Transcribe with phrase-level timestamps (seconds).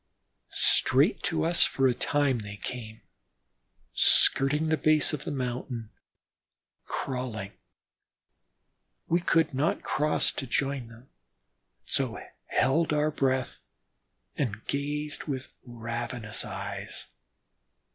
[0.49, 3.01] Straight to us for a time they came,
[3.93, 5.91] skirting the base of the mountain,
[6.85, 7.51] crawling.
[9.05, 11.07] We could not cross to join them,
[11.85, 12.17] so
[12.47, 13.59] held our breath
[14.35, 17.05] and gazed with ravenous eyes.